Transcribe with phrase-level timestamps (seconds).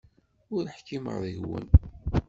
[0.55, 1.67] Ur ḥkimeɣ deg-wen.